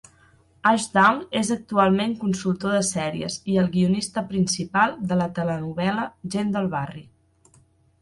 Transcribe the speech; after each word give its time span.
Ashdown 0.69 1.19
és 1.41 1.51
actualment 1.55 2.15
consultor 2.23 2.73
de 2.77 2.81
sèries 2.89 3.37
i 3.53 3.61
el 3.65 3.71
guionista 3.77 4.27
principal 4.35 4.99
de 5.13 5.23
la 5.23 5.31
telenovel·la 5.39 6.11
Gent 6.37 6.55
del 6.59 6.77
barri. 6.79 7.09